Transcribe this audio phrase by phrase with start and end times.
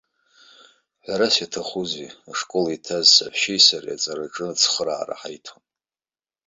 [1.03, 5.61] Ҳәарас иаҭахузеи, ашкол иҭаз саҳәшьеи сареи аҵараҿы ацхыраара ҳаиҭон.